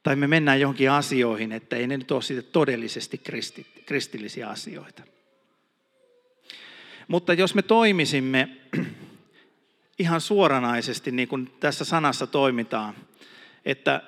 Tai 0.07 0.15
me 0.15 0.27
mennään 0.27 0.61
johonkin 0.61 0.91
asioihin, 0.91 1.51
että 1.51 1.75
ei 1.75 1.87
ne 1.87 1.97
nyt 1.97 2.11
ole 2.11 2.21
sitten 2.21 2.51
todellisesti 2.51 3.17
kristi, 3.17 3.67
kristillisiä 3.85 4.49
asioita. 4.49 5.03
Mutta 7.07 7.33
jos 7.33 7.55
me 7.55 7.61
toimisimme 7.61 8.49
ihan 9.99 10.21
suoranaisesti, 10.21 11.11
niin 11.11 11.27
kuin 11.27 11.51
tässä 11.59 11.85
sanassa 11.85 12.27
toimitaan, 12.27 12.95
että 13.65 14.01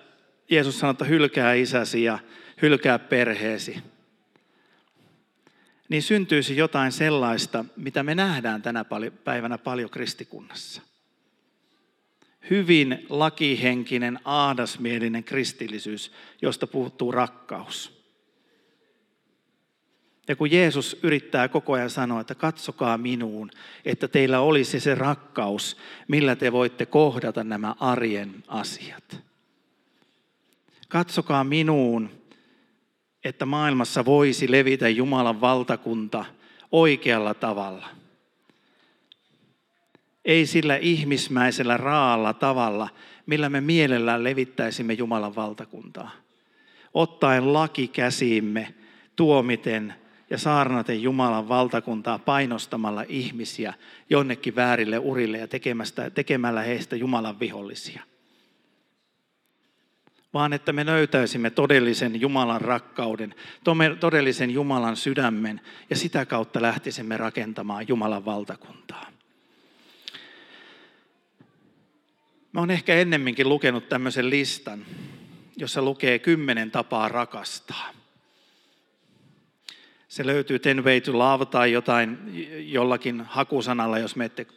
Jeesus 0.50 0.80
sanoo, 0.80 0.92
että 0.92 1.06
hylkää 1.06 1.54
isäsi 1.54 2.04
ja 2.04 2.20
hylkää 2.62 3.00
perheesi, 3.00 3.78
niin 5.90 6.04
syntyisi 6.04 6.58
jotain 6.58 6.92
sellaista, 6.92 7.66
mitä 7.76 8.04
me 8.04 8.16
nähdään 8.16 8.62
tänä 8.62 8.86
päivänä 9.24 9.58
paljon 9.58 9.90
kristikunnassa. 9.90 10.89
Hyvin 12.50 13.06
lakihenkinen, 13.10 14.20
ahdasmielinen 14.26 15.24
kristillisyys, 15.24 16.12
josta 16.42 16.68
puuttuu 16.68 17.12
rakkaus. 17.12 18.00
Ja 20.28 20.36
kun 20.36 20.52
Jeesus 20.52 21.00
yrittää 21.04 21.48
koko 21.48 21.74
ajan 21.74 21.90
sanoa, 21.90 22.22
että 22.22 22.36
katsokaa 22.36 22.98
minuun, 22.98 23.52
että 23.86 24.08
teillä 24.08 24.40
olisi 24.40 24.80
se 24.80 24.96
rakkaus, 24.96 25.78
millä 26.08 26.36
te 26.36 26.52
voitte 26.52 26.86
kohdata 26.86 27.44
nämä 27.44 27.76
arjen 27.80 28.44
asiat. 28.48 29.18
Katsokaa 30.90 31.44
minuun, 31.44 32.10
että 33.24 33.46
maailmassa 33.46 34.06
voisi 34.06 34.52
levitä 34.52 34.90
Jumalan 34.90 35.42
valtakunta 35.42 36.26
oikealla 36.72 37.34
tavalla. 37.34 37.99
Ei 40.26 40.46
sillä 40.46 40.76
ihmismäisellä 40.76 41.78
raalla 41.78 42.34
tavalla, 42.34 42.90
millä 43.26 43.50
me 43.50 43.62
mielellään 43.62 44.24
levittäisimme 44.24 44.94
Jumalan 44.94 45.36
valtakuntaa. 45.36 46.12
Ottaen 46.94 47.54
laki 47.54 47.88
käsiimme, 47.88 48.74
tuomiten 49.16 49.94
ja 50.30 50.38
saarnaten 50.38 51.02
Jumalan 51.02 51.50
valtakuntaa 51.50 52.20
painostamalla 52.20 53.06
ihmisiä 53.08 53.74
jonnekin 54.10 54.56
väärille 54.56 54.98
urille 55.00 55.38
ja 55.38 55.48
tekemällä 56.14 56.62
heistä 56.62 56.96
Jumalan 56.96 57.40
vihollisia 57.40 58.04
vaan 60.34 60.54
että 60.54 60.74
me 60.74 60.86
löytäisimme 60.86 61.50
todellisen 61.50 62.22
Jumalan 62.22 62.62
rakkauden, 62.62 63.36
todellisen 64.00 64.52
Jumalan 64.52 64.96
sydämen 64.96 65.62
ja 65.90 65.96
sitä 65.96 66.26
kautta 66.26 66.62
lähtisimme 66.62 67.18
rakentamaan 67.18 67.88
Jumalan 67.88 68.26
valtakuntaa. 68.26 69.06
Mä 72.52 72.60
oon 72.60 72.72
ehkä 72.72 72.96
ennemminkin 72.96 73.50
lukenut 73.50 73.90
tämmöisen 73.90 74.30
listan, 74.30 74.86
jossa 75.58 75.82
lukee 75.82 76.20
kymmenen 76.20 76.72
tapaa 76.72 77.10
rakastaa. 77.10 77.90
Se 80.08 80.26
löytyy 80.26 80.60
Ten 80.60 80.84
Way 80.84 81.02
to 81.02 81.18
Love 81.20 81.46
tai 81.46 81.72
jotain 81.72 82.18
jollakin 82.72 83.22
hakusanalla, 83.22 84.00
jos 84.00 84.16
menette 84.16 84.48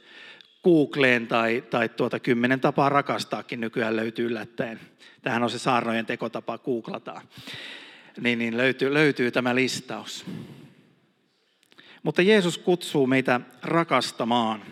Googleen 0.64 1.26
tai, 1.26 1.64
tai 1.70 1.88
tuota 1.88 2.20
kymmenen 2.20 2.60
tapaa 2.60 2.88
rakastaakin 2.88 3.60
nykyään 3.60 3.96
löytyy 3.96 4.26
yllättäen. 4.26 4.80
Tähän 5.22 5.42
on 5.42 5.50
se 5.50 5.58
saarnojen 5.58 6.06
tekotapa, 6.06 6.58
googlataan. 6.58 7.22
Niin, 8.20 8.38
niin 8.38 8.56
löytyy, 8.56 8.94
löytyy 8.94 9.30
tämä 9.30 9.54
listaus. 9.54 10.24
Mutta 12.02 12.22
Jeesus 12.22 12.58
kutsuu 12.58 13.06
meitä 13.06 13.40
rakastamaan. 13.62 14.62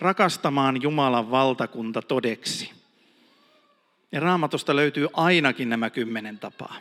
Rakastamaan 0.00 0.82
Jumalan 0.82 1.30
valtakunta 1.30 2.02
todeksi. 2.02 2.72
Ja 4.12 4.20
raamatusta 4.20 4.76
löytyy 4.76 5.08
ainakin 5.12 5.68
nämä 5.68 5.90
kymmenen 5.90 6.38
tapaa. 6.38 6.76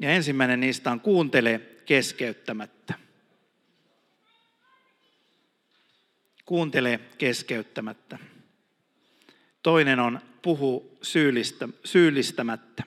Ja 0.00 0.10
ensimmäinen 0.10 0.60
niistä 0.60 0.90
on 0.90 1.00
kuuntele 1.00 1.60
keskeyttämättä. 1.86 2.94
Kuuntele 6.44 7.00
keskeyttämättä. 7.18 8.18
Toinen 9.62 10.00
on 10.00 10.20
puhu 10.42 10.98
syyllistä, 11.02 11.68
syyllistämättä. 11.84 12.82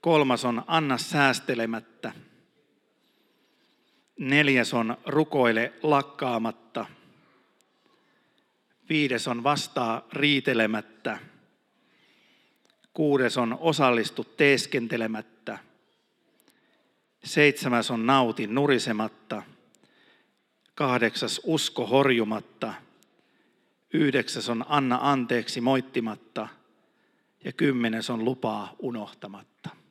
Kolmas 0.00 0.44
on 0.44 0.64
anna 0.66 0.98
säästelemättä. 0.98 2.12
Neljäs 4.18 4.74
on 4.74 4.96
rukoile 5.06 5.72
lakkaamatta. 5.82 6.86
Viides 8.88 9.28
on 9.28 9.42
vastaa 9.42 10.08
riitelemättä. 10.12 11.18
Kuudes 12.94 13.38
on 13.38 13.58
osallistu 13.60 14.24
teeskentelemättä. 14.24 15.58
Seitsemäs 17.24 17.90
on 17.90 18.06
nauti 18.06 18.46
nurisematta. 18.46 19.42
Kahdeksas 20.74 21.40
usko 21.44 21.86
horjumatta. 21.86 22.74
Yhdeksäs 23.92 24.48
on 24.48 24.64
anna 24.68 24.98
anteeksi 25.02 25.60
moittimatta. 25.60 26.48
Ja 27.44 27.52
kymmenes 27.52 28.10
on 28.10 28.24
lupaa 28.24 28.74
unohtamatta. 28.78 29.83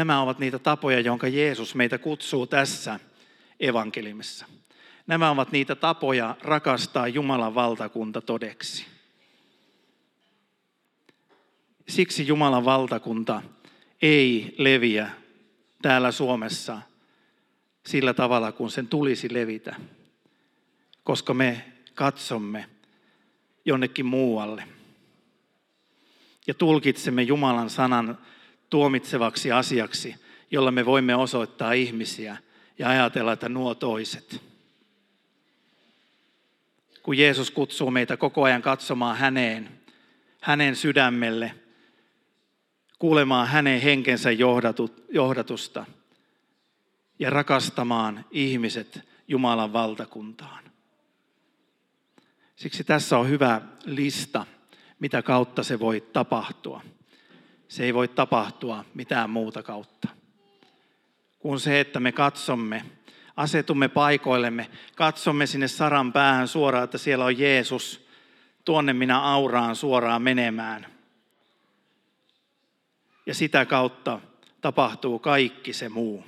Nämä 0.00 0.22
ovat 0.22 0.38
niitä 0.38 0.58
tapoja, 0.58 1.00
jonka 1.00 1.28
Jeesus 1.28 1.74
meitä 1.74 1.98
kutsuu 1.98 2.46
tässä 2.46 3.00
evankelimissa. 3.60 4.46
Nämä 5.06 5.30
ovat 5.30 5.52
niitä 5.52 5.74
tapoja 5.74 6.36
rakastaa 6.42 7.08
Jumalan 7.08 7.54
valtakunta 7.54 8.20
todeksi. 8.20 8.86
Siksi 11.88 12.26
Jumalan 12.26 12.64
valtakunta 12.64 13.42
ei 14.02 14.54
leviä 14.58 15.10
täällä 15.82 16.12
Suomessa 16.12 16.82
sillä 17.86 18.14
tavalla, 18.14 18.52
kun 18.52 18.70
sen 18.70 18.88
tulisi 18.88 19.34
levitä, 19.34 19.76
koska 21.04 21.34
me 21.34 21.64
katsomme 21.94 22.66
jonnekin 23.64 24.06
muualle 24.06 24.64
ja 26.46 26.54
tulkitsemme 26.54 27.22
Jumalan 27.22 27.70
sanan 27.70 28.18
tuomitsevaksi 28.70 29.52
asiaksi, 29.52 30.16
jolla 30.50 30.70
me 30.70 30.86
voimme 30.86 31.14
osoittaa 31.14 31.72
ihmisiä 31.72 32.36
ja 32.78 32.88
ajatella, 32.88 33.32
että 33.32 33.48
nuo 33.48 33.74
toiset. 33.74 34.42
Kun 37.02 37.18
Jeesus 37.18 37.50
kutsuu 37.50 37.90
meitä 37.90 38.16
koko 38.16 38.42
ajan 38.42 38.62
katsomaan 38.62 39.16
häneen, 39.16 39.80
hänen 40.40 40.76
sydämelle, 40.76 41.54
kuulemaan 42.98 43.48
hänen 43.48 43.80
henkensä 43.80 44.30
johdatusta 45.10 45.86
ja 47.18 47.30
rakastamaan 47.30 48.24
ihmiset 48.30 49.00
Jumalan 49.28 49.72
valtakuntaan. 49.72 50.64
Siksi 52.56 52.84
tässä 52.84 53.18
on 53.18 53.28
hyvä 53.28 53.60
lista, 53.84 54.46
mitä 54.98 55.22
kautta 55.22 55.62
se 55.62 55.80
voi 55.80 56.00
tapahtua. 56.00 56.82
Se 57.70 57.84
ei 57.84 57.94
voi 57.94 58.08
tapahtua 58.08 58.84
mitään 58.94 59.30
muuta 59.30 59.62
kautta. 59.62 60.08
Kun 61.38 61.60
se, 61.60 61.80
että 61.80 62.00
me 62.00 62.12
katsomme, 62.12 62.84
asetumme 63.36 63.88
paikoillemme, 63.88 64.70
katsomme 64.96 65.46
sinne 65.46 65.68
saran 65.68 66.12
päähän 66.12 66.48
suoraan, 66.48 66.84
että 66.84 66.98
siellä 66.98 67.24
on 67.24 67.38
Jeesus, 67.38 68.08
tuonne 68.64 68.92
minä 68.92 69.20
auraan 69.20 69.76
suoraan 69.76 70.22
menemään. 70.22 70.86
Ja 73.26 73.34
sitä 73.34 73.64
kautta 73.66 74.20
tapahtuu 74.60 75.18
kaikki 75.18 75.72
se 75.72 75.88
muu. 75.88 76.24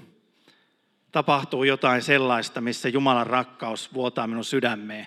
Tapahtuu 1.12 1.64
jotain 1.64 2.02
sellaista, 2.02 2.60
missä 2.60 2.88
Jumalan 2.88 3.26
rakkaus 3.26 3.94
vuotaa 3.94 4.26
minun 4.26 4.44
sydämeen 4.44 5.06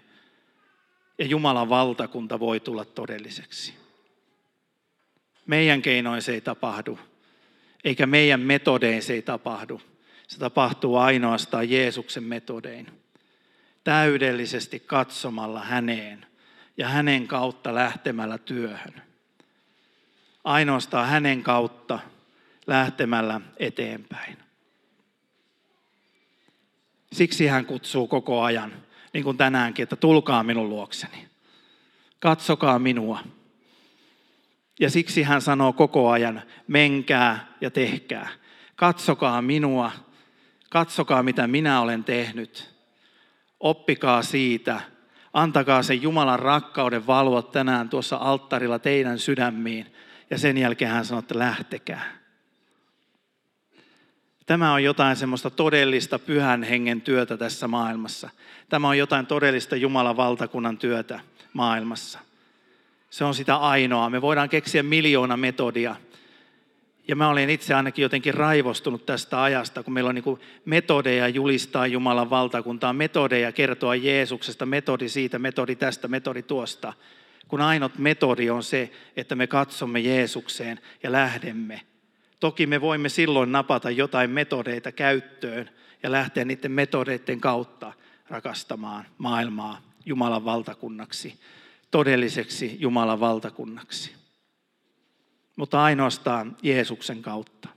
ja 1.19 1.25
Jumalan 1.25 1.69
valtakunta 1.69 2.39
voi 2.39 2.59
tulla 2.59 2.85
todelliseksi. 2.85 3.84
Meidän 5.45 5.81
keinoin 5.81 6.21
se 6.21 6.33
ei 6.33 6.41
tapahdu, 6.41 6.99
eikä 7.83 8.05
meidän 8.05 8.39
metodein 8.39 9.03
se 9.03 9.13
ei 9.13 9.21
tapahdu. 9.21 9.81
Se 10.27 10.39
tapahtuu 10.39 10.97
ainoastaan 10.97 11.69
Jeesuksen 11.69 12.23
metodein. 12.23 12.87
Täydellisesti 13.83 14.79
katsomalla 14.79 15.59
häneen 15.59 16.25
ja 16.77 16.87
hänen 16.87 17.27
kautta 17.27 17.75
lähtemällä 17.75 18.37
työhön. 18.37 19.01
Ainoastaan 20.43 21.07
hänen 21.07 21.43
kautta 21.43 21.99
lähtemällä 22.67 23.41
eteenpäin. 23.57 24.37
Siksi 27.13 27.47
hän 27.47 27.65
kutsuu 27.65 28.07
koko 28.07 28.41
ajan, 28.41 28.73
niin 29.13 29.23
kuin 29.23 29.37
tänäänkin, 29.37 29.83
että 29.83 29.95
tulkaa 29.95 30.43
minun 30.43 30.69
luokseni. 30.69 31.27
Katsokaa 32.19 32.79
minua. 32.79 33.19
Ja 34.79 34.89
siksi 34.89 35.23
hän 35.23 35.41
sanoo 35.41 35.73
koko 35.73 36.09
ajan, 36.09 36.41
menkää 36.67 37.47
ja 37.61 37.71
tehkää. 37.71 38.27
Katsokaa 38.75 39.41
minua, 39.41 39.91
katsokaa 40.69 41.23
mitä 41.23 41.47
minä 41.47 41.81
olen 41.81 42.03
tehnyt. 42.03 42.75
Oppikaa 43.59 44.21
siitä, 44.21 44.81
antakaa 45.33 45.83
sen 45.83 46.01
Jumalan 46.01 46.39
rakkauden 46.39 47.07
valvoa 47.07 47.41
tänään 47.41 47.89
tuossa 47.89 48.15
alttarilla 48.15 48.79
teidän 48.79 49.19
sydämiin. 49.19 49.93
Ja 50.29 50.37
sen 50.37 50.57
jälkeen 50.57 50.91
hän 50.91 51.05
sanoo, 51.05 51.19
että 51.19 51.39
lähtekää. 51.39 52.15
Tämä 54.45 54.73
on 54.73 54.83
jotain 54.83 55.15
semmoista 55.15 55.49
todellista 55.49 56.19
pyhän 56.19 56.63
hengen 56.63 57.01
työtä 57.01 57.37
tässä 57.37 57.67
maailmassa. 57.67 58.29
Tämä 58.69 58.89
on 58.89 58.97
jotain 58.97 59.25
todellista 59.25 59.75
Jumalan 59.75 60.17
valtakunnan 60.17 60.77
työtä 60.77 61.19
maailmassa. 61.53 62.19
Se 63.15 63.23
on 63.23 63.35
sitä 63.35 63.55
ainoa. 63.55 64.09
Me 64.09 64.21
voidaan 64.21 64.49
keksiä 64.49 64.83
miljoona 64.83 65.37
metodia. 65.37 65.95
Ja 67.07 67.15
mä 67.15 67.29
olen 67.29 67.49
itse 67.49 67.73
ainakin 67.73 68.03
jotenkin 68.03 68.33
raivostunut 68.33 69.05
tästä 69.05 69.43
ajasta, 69.43 69.83
kun 69.83 69.93
meillä 69.93 70.09
on 70.09 70.15
niin 70.15 70.39
metodeja 70.65 71.27
julistaa 71.27 71.87
Jumalan 71.87 72.29
valtakuntaa, 72.29 72.93
metodeja 72.93 73.51
kertoa 73.51 73.95
Jeesuksesta, 73.95 74.65
metodi 74.65 75.09
siitä, 75.09 75.39
metodi 75.39 75.75
tästä, 75.75 76.07
metodi 76.07 76.41
tuosta. 76.41 76.93
Kun 77.47 77.61
ainut 77.61 77.97
metodi 77.97 78.49
on 78.49 78.63
se, 78.63 78.91
että 79.17 79.35
me 79.35 79.47
katsomme 79.47 79.99
Jeesukseen 79.99 80.79
ja 81.03 81.11
lähdemme. 81.11 81.81
Toki 82.39 82.67
me 82.67 82.81
voimme 82.81 83.09
silloin 83.09 83.51
napata 83.51 83.91
jotain 83.91 84.29
metodeita 84.29 84.91
käyttöön 84.91 85.69
ja 86.03 86.11
lähteä 86.11 86.45
niiden 86.45 86.71
metodeiden 86.71 87.41
kautta 87.41 87.93
rakastamaan 88.29 89.05
maailmaa 89.17 89.81
Jumalan 90.05 90.45
valtakunnaksi 90.45 91.39
todelliseksi 91.95 92.77
Jumalan 92.79 93.19
valtakunnaksi. 93.19 94.13
Mutta 95.55 95.83
ainoastaan 95.83 96.57
Jeesuksen 96.61 97.21
kautta. 97.21 97.69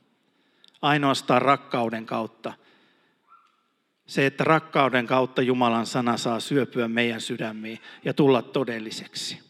Ainoastaan 0.82 1.42
rakkauden 1.42 2.06
kautta. 2.06 2.52
Se, 4.06 4.26
että 4.26 4.44
rakkauden 4.44 5.06
kautta 5.06 5.42
Jumalan 5.42 5.86
sana 5.86 6.16
saa 6.16 6.40
syöpyä 6.40 6.88
meidän 6.88 7.20
sydämiin 7.20 7.78
ja 8.04 8.14
tulla 8.14 8.42
todelliseksi. 8.42 9.40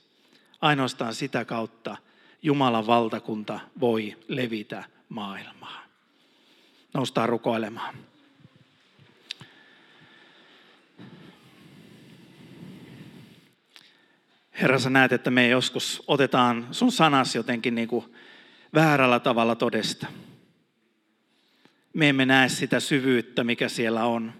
Ainoastaan 0.60 1.14
sitä 1.14 1.44
kautta 1.44 1.96
Jumalan 2.42 2.86
valtakunta 2.86 3.60
voi 3.80 4.16
levitä 4.28 4.84
maailmaan. 5.08 5.88
Noustaan 6.94 7.28
rukoilemaan. 7.28 7.94
Herra, 14.60 14.78
sä 14.78 14.90
näet, 14.90 15.12
että 15.12 15.30
me 15.30 15.48
joskus 15.48 16.02
otetaan 16.06 16.68
sun 16.70 16.92
sanas 16.92 17.34
jotenkin 17.34 17.74
niin 17.74 17.88
kuin 17.88 18.04
väärällä 18.74 19.20
tavalla 19.20 19.54
todesta. 19.54 20.06
Me 21.92 22.08
emme 22.08 22.26
näe 22.26 22.48
sitä 22.48 22.80
syvyyttä, 22.80 23.44
mikä 23.44 23.68
siellä 23.68 24.04
on. 24.04 24.32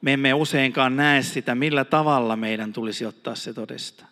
Me 0.00 0.12
emme 0.12 0.34
useinkaan 0.34 0.96
näe 0.96 1.22
sitä, 1.22 1.54
millä 1.54 1.84
tavalla 1.84 2.36
meidän 2.36 2.72
tulisi 2.72 3.06
ottaa 3.06 3.34
se 3.34 3.54
todesta. 3.54 4.06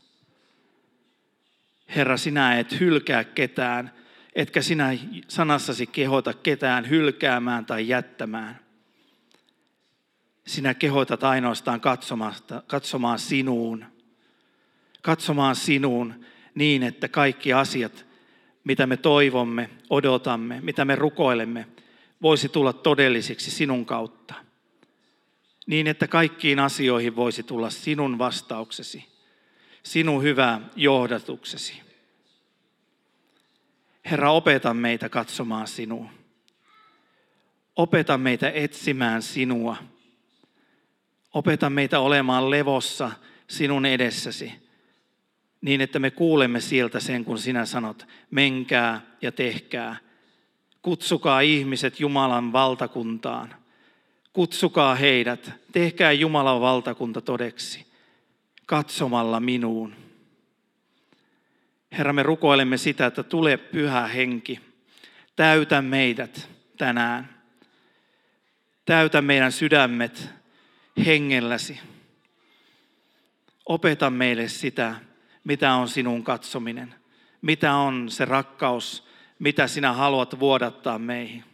Herra, 1.97 2.17
sinä 2.17 2.59
et 2.59 2.81
hylkää 2.81 3.25
ketään, 3.25 3.93
etkä 4.35 4.63
sinä 4.63 4.99
sanassasi 5.29 5.87
kehota 5.87 6.35
ketään 6.35 6.89
hylkäämään 6.89 7.67
tai 7.67 7.89
jättämään. 7.89 8.59
Sinä 10.47 10.75
kehotat 10.75 11.25
ainoastaan 11.25 11.81
katsomaan, 11.81 12.35
katsomaan 12.67 13.19
sinuun 13.19 13.94
katsomaan 15.05 15.57
sinuun 15.57 16.25
niin, 16.55 16.83
että 16.83 17.09
kaikki 17.09 17.53
asiat, 17.53 18.07
mitä 18.65 18.87
me 18.87 18.97
toivomme, 18.97 19.71
odotamme, 19.91 20.61
mitä 20.61 20.85
me 20.85 20.97
rukoilemme, 20.97 21.67
voisi 22.23 22.49
tulla 22.49 22.73
todellisiksi 22.73 23.51
sinun 23.51 23.87
kautta. 23.87 24.35
Niin, 25.67 25.87
että 25.87 26.09
kaikkiin 26.09 26.59
asioihin 26.59 27.17
voisi 27.17 27.43
tulla 27.43 27.71
sinun 27.71 28.19
vastauksesi, 28.19 29.05
sinun 29.83 30.23
hyvä 30.23 30.61
johdatuksesi. 30.77 31.83
Herra, 34.11 34.31
opeta 34.31 34.75
meitä 34.75 35.09
katsomaan 35.09 35.67
sinua. 35.67 36.11
Opeta 37.77 38.19
meitä 38.19 38.51
etsimään 38.51 39.23
sinua. 39.23 39.77
Opeta 41.35 41.71
meitä 41.71 42.01
olemaan 42.01 42.51
levossa 42.51 43.11
sinun 43.49 43.87
edessäsi 43.87 44.64
niin 45.65 45.81
että 45.81 45.99
me 45.99 46.11
kuulemme 46.11 46.61
sieltä 46.61 47.01
sen, 47.01 47.25
kun 47.25 47.39
sinä 47.39 47.65
sanot, 47.65 48.07
menkää 48.31 49.01
ja 49.23 49.33
tehkää. 49.33 49.97
Kutsukaa 50.83 51.41
ihmiset 51.41 52.01
Jumalan 52.01 52.53
valtakuntaan. 52.53 53.55
Kutsukaa 54.33 54.95
heidät, 54.95 55.53
tehkää 55.73 56.13
Jumalan 56.13 56.61
valtakunta 56.61 57.21
todeksi. 57.21 57.87
katsomalla 58.67 59.41
minuun. 59.41 59.95
Herra, 61.93 62.13
me 62.13 62.23
rukoilemme 62.23 62.77
sitä, 62.77 63.07
että 63.07 63.23
tule 63.23 63.57
pyhä 63.57 64.07
henki, 64.07 64.61
täytä 65.37 65.83
meidät 65.83 66.49
tänään. 66.79 67.43
Täytä 68.85 69.23
meidän 69.23 69.53
sydämet 69.53 70.29
hengelläsi. 71.07 71.81
Opeta 73.67 74.11
meille 74.11 74.49
sitä, 74.49 74.95
mitä 75.45 75.75
on 75.75 75.89
sinun 75.89 76.25
katsominen, 76.25 76.95
mitä 77.43 77.75
on 77.75 78.11
se 78.11 78.25
rakkaus, 78.25 79.07
mitä 79.39 79.67
sinä 79.67 79.93
haluat 79.93 80.41
vuodattaa 80.41 80.99
meihin. 80.99 81.45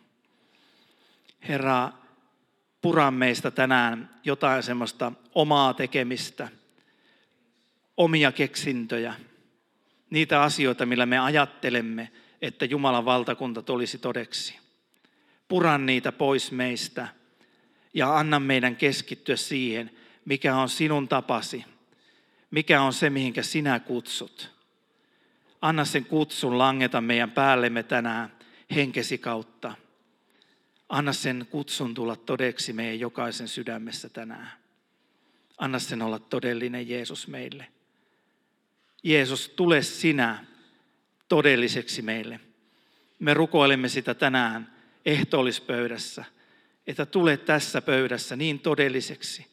Herra, 1.49 1.93
pura 2.83 3.11
meistä 3.11 3.51
tänään 3.51 4.11
jotain 4.25 4.63
semmoista 4.63 5.13
omaa 5.35 5.75
tekemistä, 5.75 6.49
omia 7.97 8.33
keksintöjä, 8.33 9.15
niitä 10.11 10.43
asioita, 10.43 10.87
millä 10.87 11.07
me 11.07 11.19
ajattelemme, 11.19 12.11
että 12.43 12.65
Jumalan 12.65 13.05
valtakunta 13.05 13.63
tulisi 13.63 13.99
todeksi. 13.99 14.59
Puran 15.49 15.87
niitä 15.87 16.13
pois 16.13 16.53
meistä 16.53 17.09
ja 17.95 18.19
anna 18.19 18.41
meidän 18.41 18.77
keskittyä 18.77 19.37
siihen, 19.37 19.91
mikä 20.25 20.57
on 20.57 20.69
sinun 20.69 21.09
tapasi, 21.09 21.65
mikä 22.51 22.83
on 22.83 22.93
se, 22.93 23.11
mihinkä 23.11 23.43
sinä 23.43 23.81
kutsut. 23.81 24.51
Anna 25.63 25.85
sen 25.85 26.05
kutsun 26.05 26.59
langeta 26.59 27.01
meidän 27.01 27.31
päällemme 27.31 27.83
tänään 27.83 28.33
henkesi 28.75 29.19
kautta. 29.19 29.75
Anna 30.89 31.13
sen 31.13 31.47
kutsun 31.51 31.95
tulla 31.95 32.17
todeksi 32.17 32.73
meidän 32.73 33.01
jokaisen 33.01 33.49
sydämessä 33.49 34.09
tänään. 34.09 34.51
Anna 35.59 35.79
sen 35.79 36.03
olla 36.03 36.19
todellinen 36.19 36.89
Jeesus 36.89 37.29
meille. 37.29 37.67
Jeesus, 39.03 39.49
tule 39.49 39.83
sinä 39.83 40.45
todelliseksi 41.29 42.03
meille. 42.03 42.41
Me 43.19 43.35
rukoilemme 43.35 43.89
sitä 43.89 44.15
tänään 44.15 44.73
ehtoollispöydässä, 45.07 46.25
että 46.87 47.07
tule 47.07 47.37
tässä 47.37 47.83
pöydässä 47.83 48.37
niin 48.37 48.61
todelliseksi, 48.61 49.47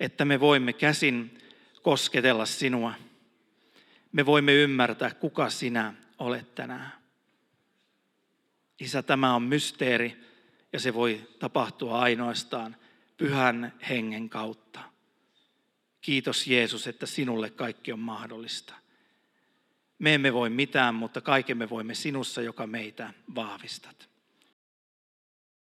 että 0.00 0.24
me 0.24 0.40
voimme 0.40 0.72
käsin 0.72 1.38
kosketella 1.84 2.46
sinua. 2.46 2.94
Me 4.12 4.26
voimme 4.26 4.54
ymmärtää, 4.54 5.14
kuka 5.14 5.50
sinä 5.50 5.94
olet 6.18 6.54
tänään. 6.54 6.92
Isä, 8.80 9.02
tämä 9.02 9.34
on 9.34 9.42
mysteeri 9.42 10.16
ja 10.72 10.80
se 10.80 10.94
voi 10.94 11.28
tapahtua 11.38 12.00
ainoastaan 12.00 12.76
pyhän 13.16 13.72
hengen 13.88 14.28
kautta. 14.28 14.80
Kiitos 16.00 16.46
Jeesus, 16.46 16.86
että 16.86 17.06
sinulle 17.06 17.50
kaikki 17.50 17.92
on 17.92 17.98
mahdollista. 17.98 18.74
Me 19.98 20.14
emme 20.14 20.32
voi 20.32 20.50
mitään, 20.50 20.94
mutta 20.94 21.20
kaiken 21.20 21.58
me 21.58 21.70
voimme 21.70 21.94
sinussa, 21.94 22.42
joka 22.42 22.66
meitä 22.66 23.12
vahvistat. 23.34 24.08